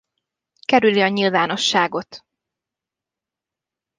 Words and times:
Kerüli 0.67 1.01
a 1.03 1.07
nyilvánosságot. 1.09 2.23